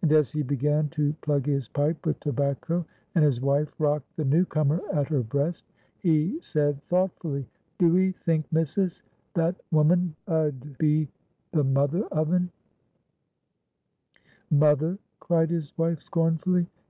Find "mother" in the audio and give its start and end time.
11.64-12.06, 14.50-14.98